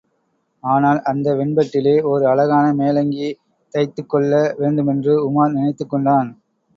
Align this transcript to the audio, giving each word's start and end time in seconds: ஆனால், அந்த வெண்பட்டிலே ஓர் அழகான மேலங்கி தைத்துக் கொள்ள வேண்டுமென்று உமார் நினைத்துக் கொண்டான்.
ஆனால், 0.63 0.99
அந்த 1.01 1.33
வெண்பட்டிலே 1.35 1.93
ஓர் 2.03 2.23
அழகான 2.23 2.73
மேலங்கி 2.73 3.27
தைத்துக் 3.73 4.09
கொள்ள 4.09 4.31
வேண்டுமென்று 4.57 5.13
உமார் 5.27 5.53
நினைத்துக் 5.53 5.89
கொண்டான். 5.89 6.31